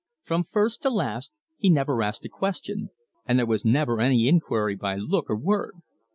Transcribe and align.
From 0.23 0.45
first 0.45 0.81
to 0.81 0.89
last 0.89 1.31
he 1.57 1.69
never 1.69 2.01
asked 2.01 2.25
a 2.25 2.27
question, 2.27 2.89
and 3.27 3.37
there 3.37 3.45
was 3.45 3.63
never 3.63 4.01
any 4.01 4.27
inquiry 4.27 4.75
by 4.75 4.95
look 4.95 5.29
or 5.29 5.35
word. 5.37 5.73